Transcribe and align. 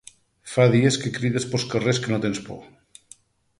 Fa 0.53 0.63
dies 0.75 0.97
que 1.01 1.11
crides 1.17 1.45
pels 1.53 1.67
carrers 1.75 2.01
que 2.07 2.13
no 2.17 2.21
tens 2.27 2.43
por. 2.51 2.61